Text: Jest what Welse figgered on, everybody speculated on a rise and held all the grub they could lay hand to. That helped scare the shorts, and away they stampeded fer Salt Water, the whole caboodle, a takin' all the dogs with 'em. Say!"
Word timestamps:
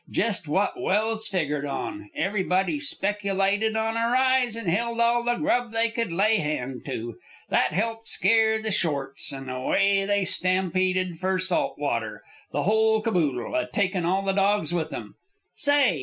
Jest 0.09 0.47
what 0.47 0.73
Welse 0.81 1.29
figgered 1.29 1.63
on, 1.63 2.09
everybody 2.15 2.79
speculated 2.79 3.77
on 3.77 3.95
a 3.97 4.07
rise 4.11 4.55
and 4.55 4.67
held 4.67 4.99
all 4.99 5.23
the 5.23 5.35
grub 5.35 5.73
they 5.73 5.91
could 5.91 6.11
lay 6.11 6.37
hand 6.37 6.81
to. 6.87 7.17
That 7.49 7.71
helped 7.73 8.07
scare 8.07 8.59
the 8.59 8.71
shorts, 8.71 9.31
and 9.31 9.47
away 9.47 10.05
they 10.05 10.25
stampeded 10.25 11.19
fer 11.19 11.37
Salt 11.37 11.77
Water, 11.77 12.23
the 12.51 12.63
whole 12.63 12.99
caboodle, 13.01 13.53
a 13.53 13.67
takin' 13.69 14.03
all 14.03 14.23
the 14.23 14.31
dogs 14.33 14.73
with 14.73 14.91
'em. 14.91 15.17
Say!" 15.53 15.99